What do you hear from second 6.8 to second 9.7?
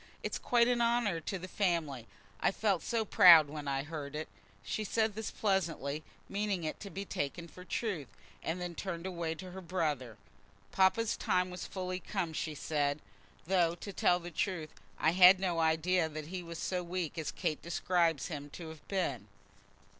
be taken for truth, and then turned away to her